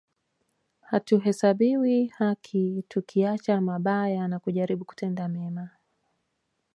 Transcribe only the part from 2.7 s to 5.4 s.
tukiacha mabaya na kujaribu kutenda